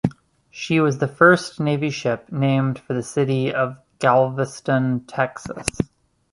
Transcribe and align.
She 0.49 0.79
was 0.79 0.97
the 0.97 1.07
first 1.07 1.59
Navy 1.59 1.91
ship 1.91 2.31
named 2.31 2.79
for 2.79 2.95
the 2.95 3.03
city 3.03 3.53
of 3.53 3.77
Galveston, 3.99 5.01
Texas. 5.05 5.67